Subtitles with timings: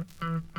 [0.00, 0.49] Mm-hmm.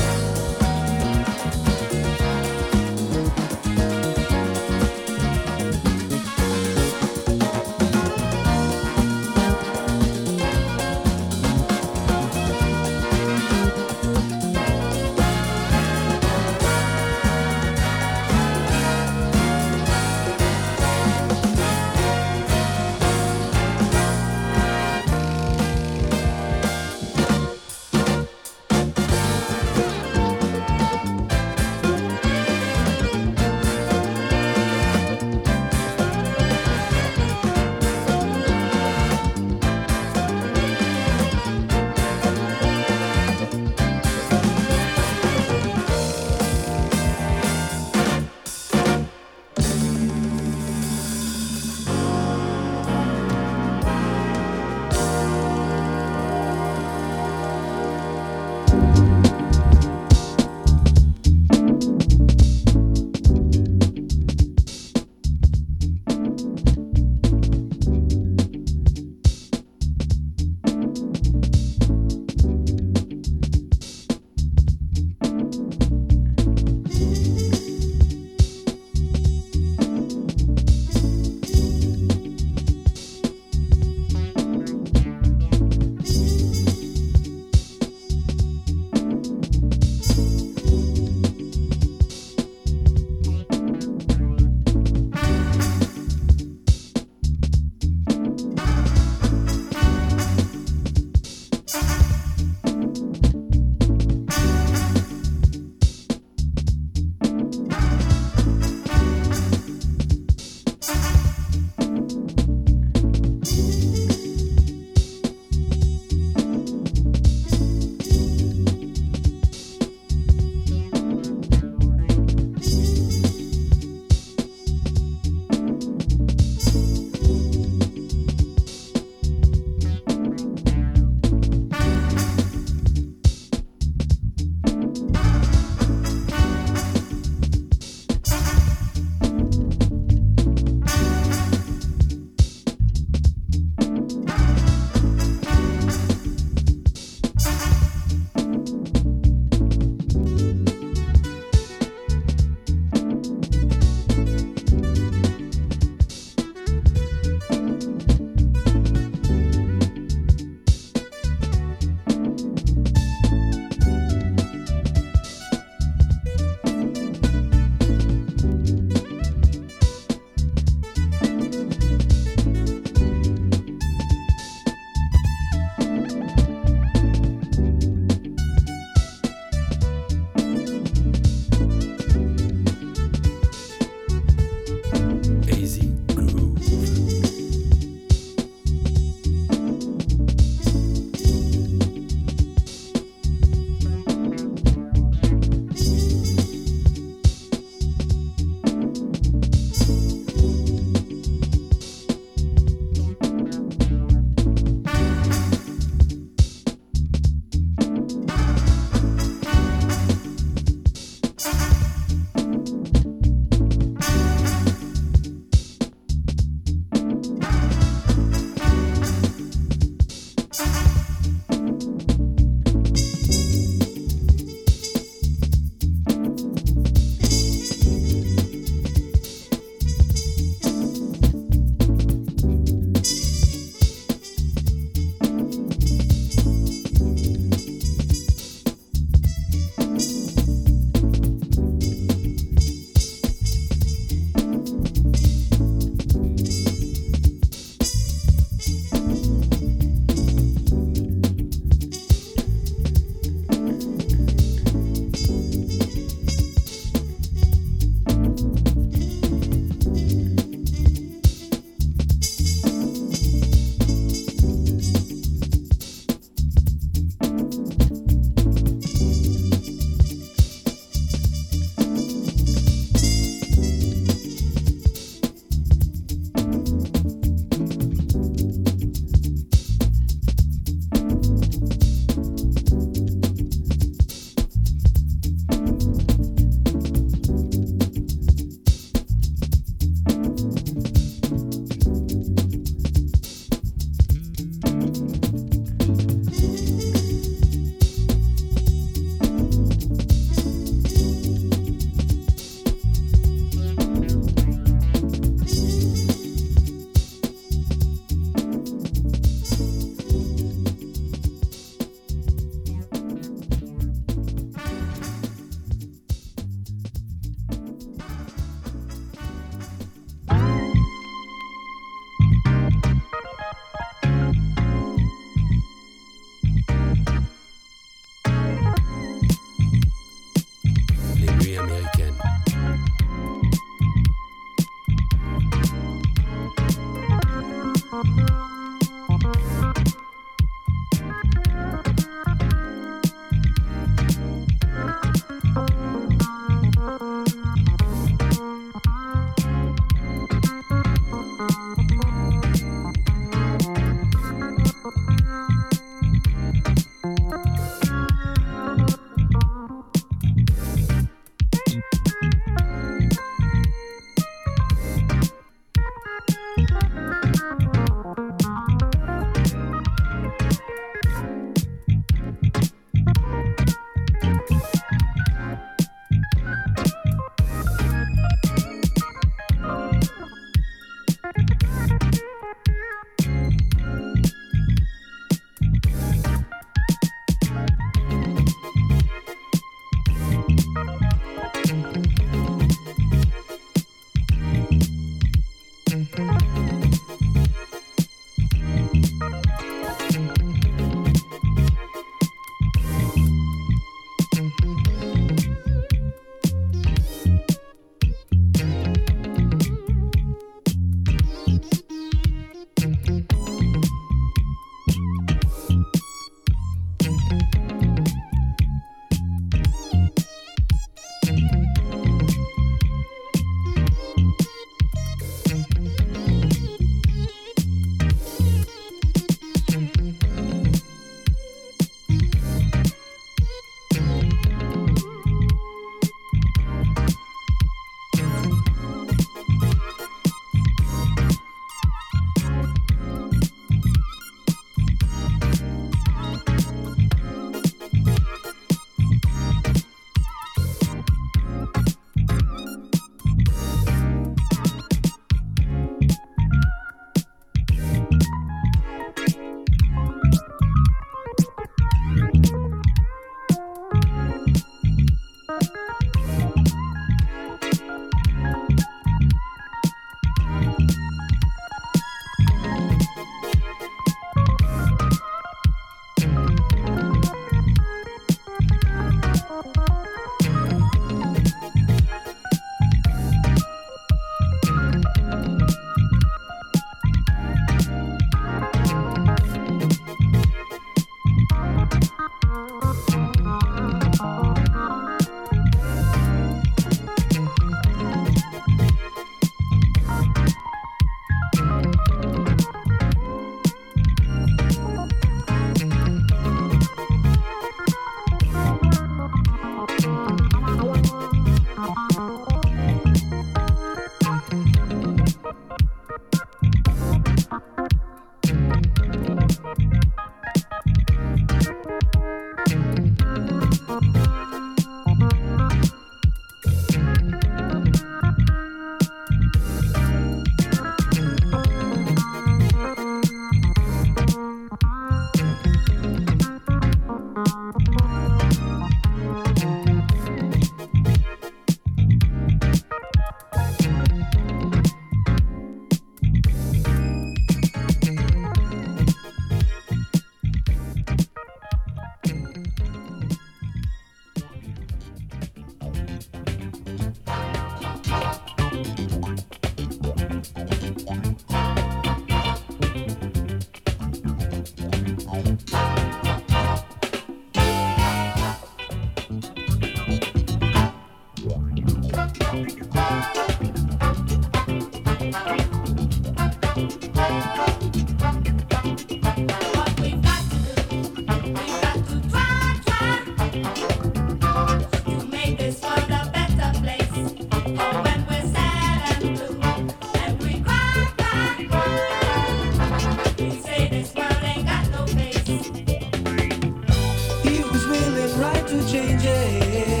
[597.87, 600.00] willing right to change it.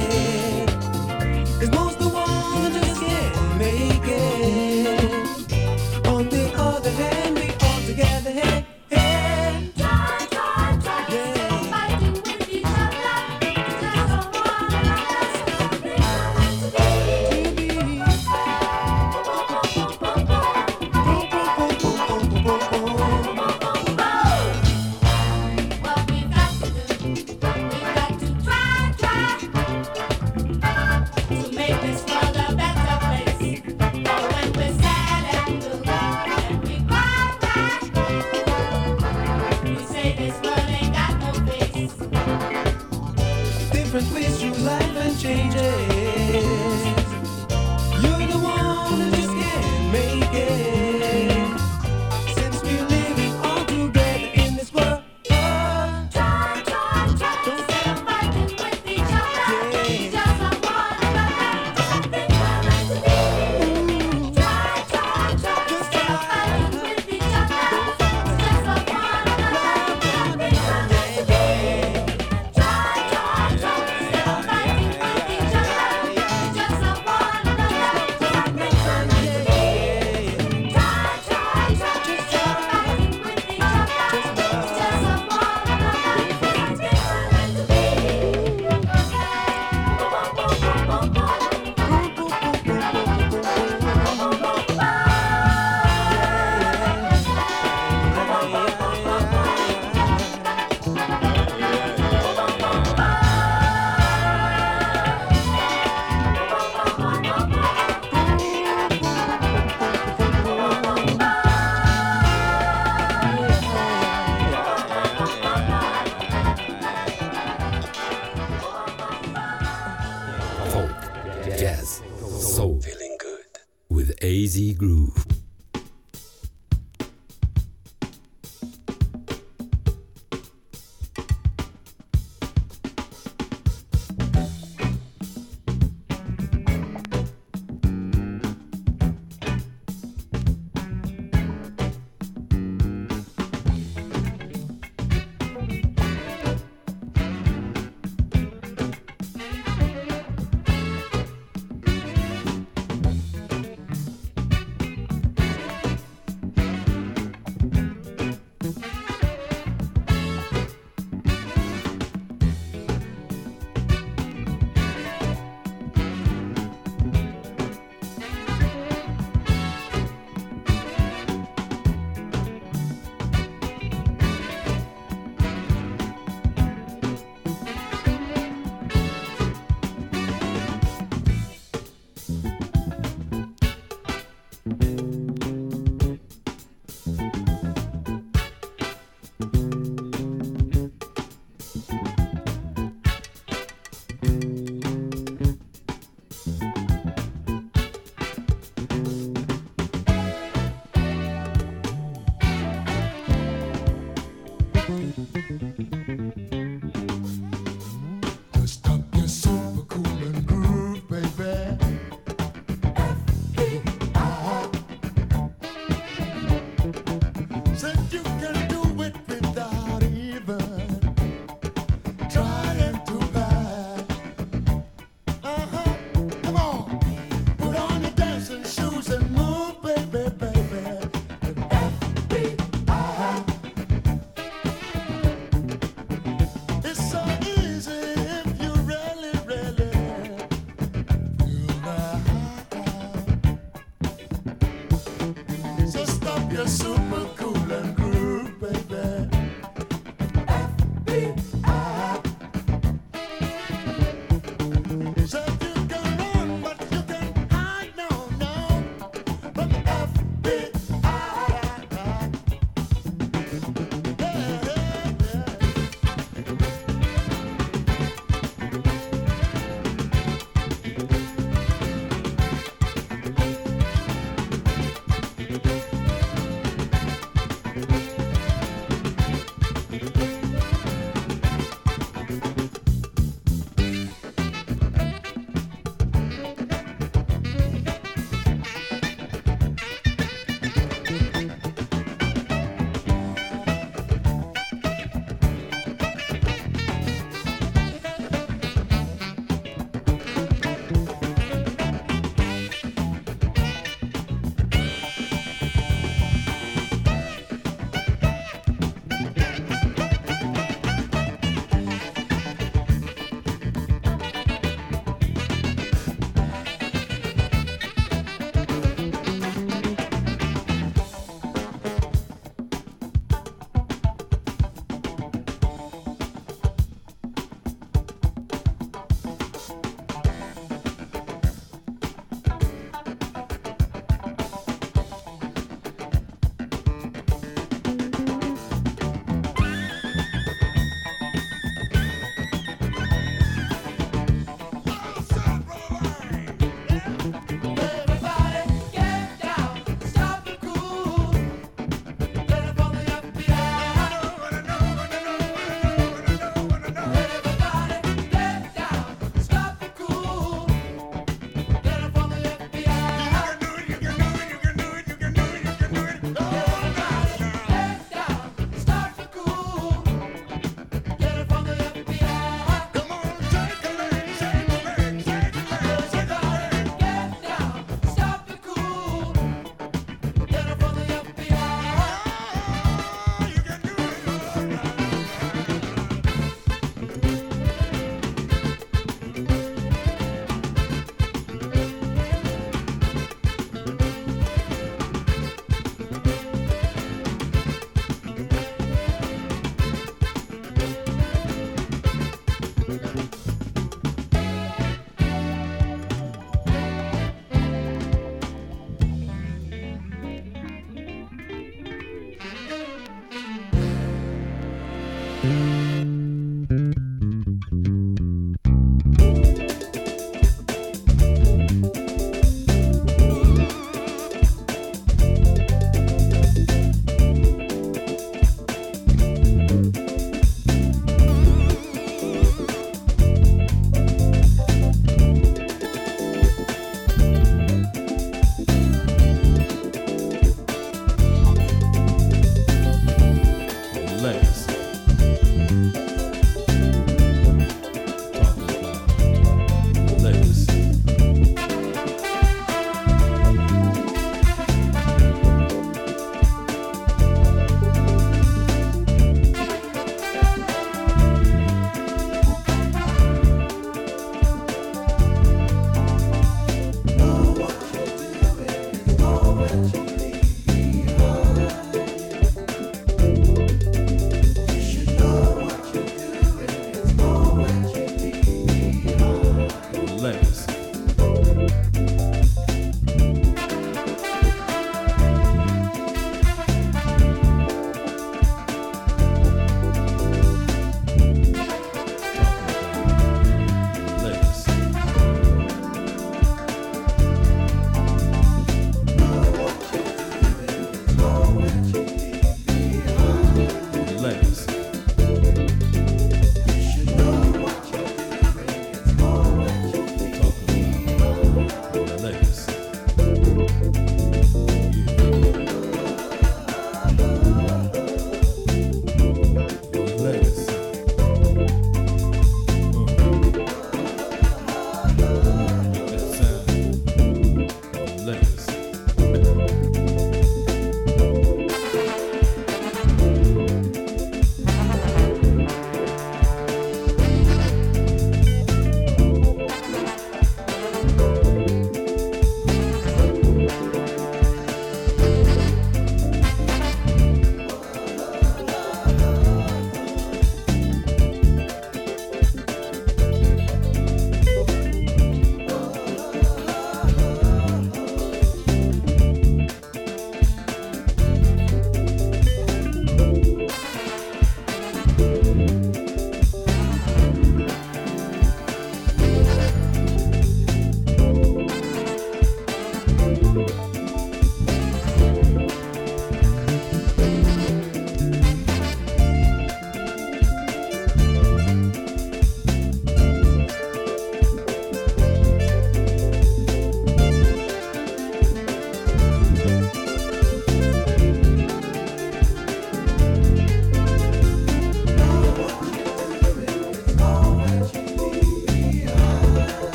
[124.81, 125.20] Groove.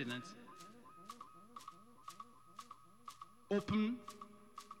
[0.00, 0.24] president,
[3.50, 3.96] open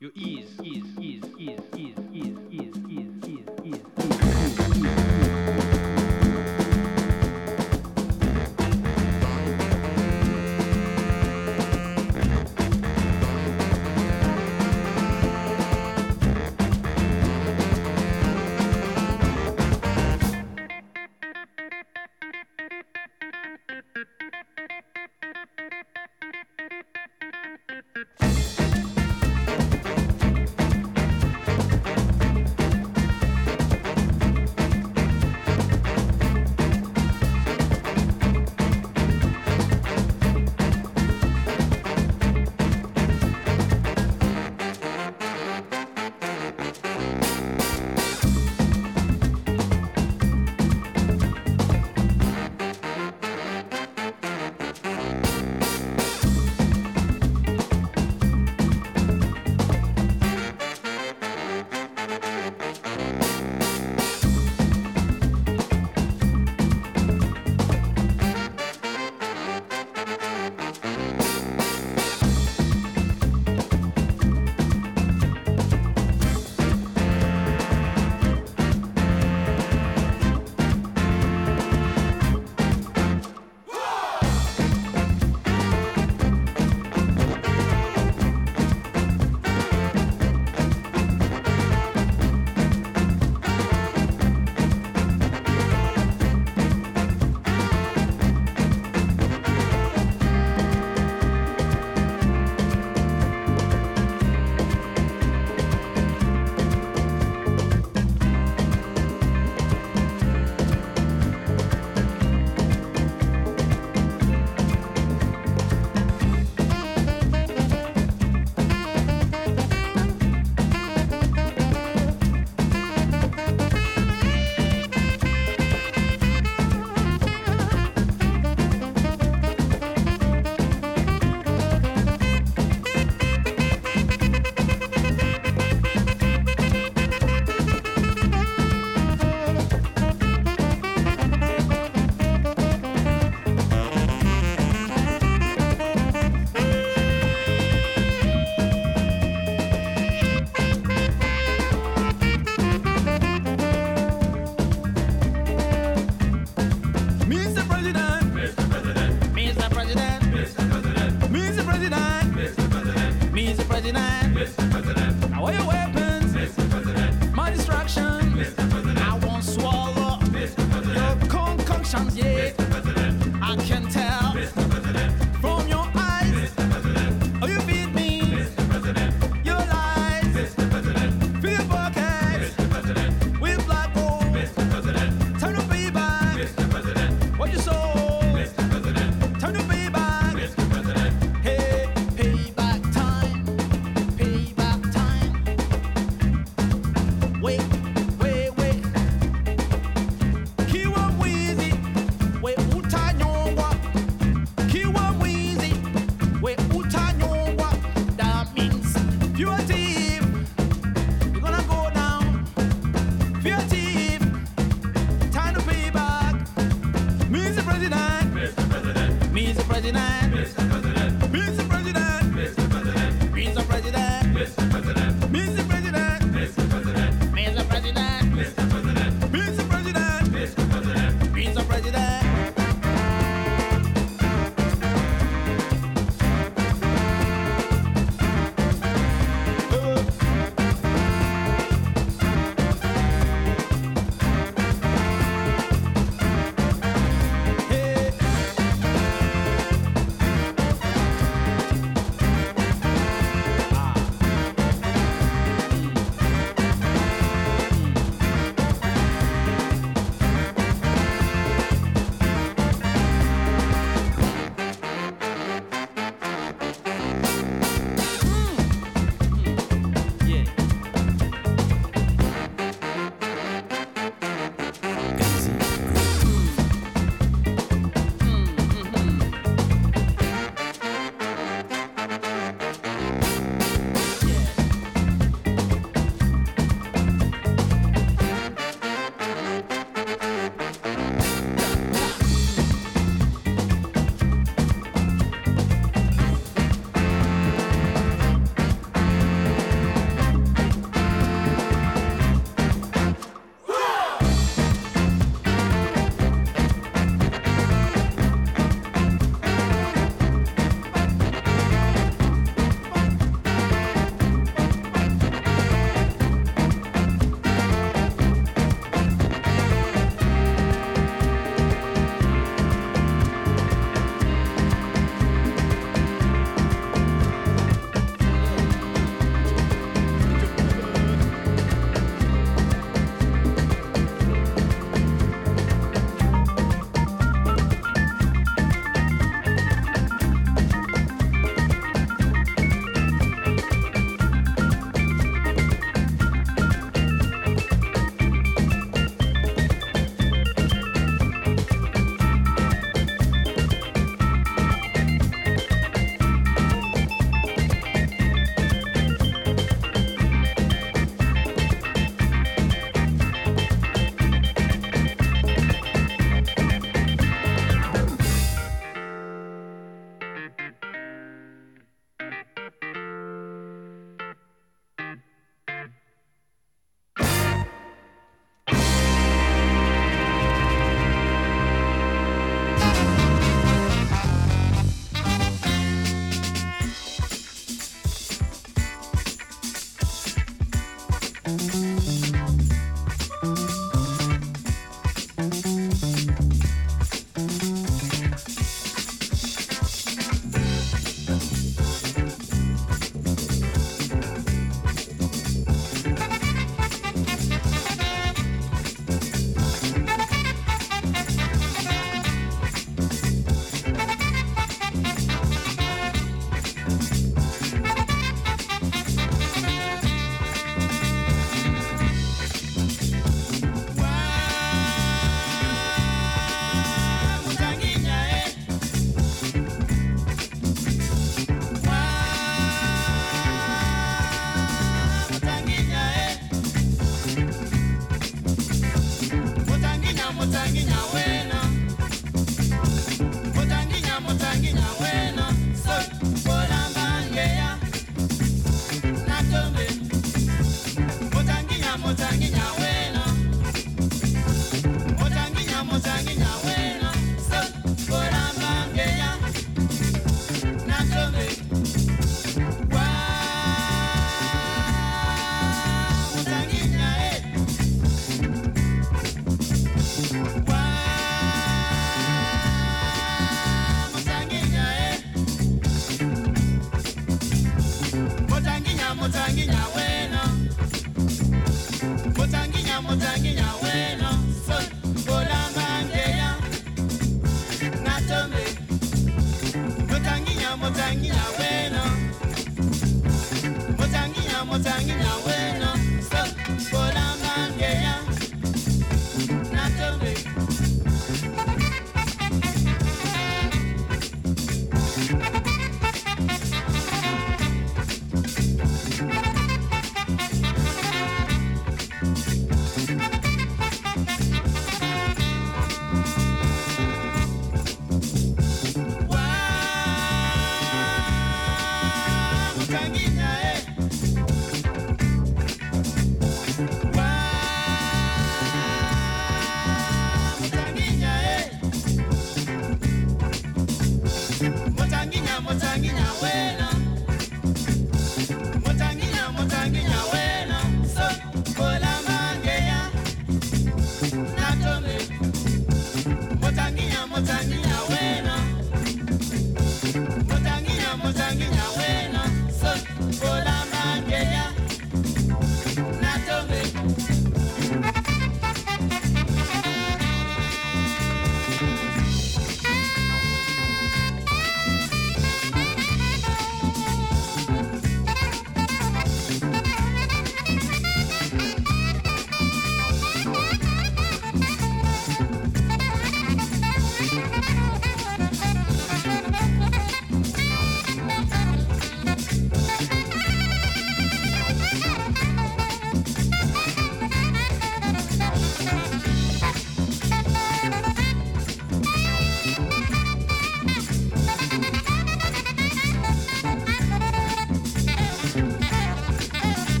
[0.00, 2.63] your ears, ears, ears, ears, ears, ears, ears.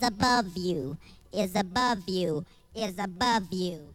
[0.00, 0.96] Is above you,
[1.32, 2.44] is above you,
[2.74, 3.89] is above you.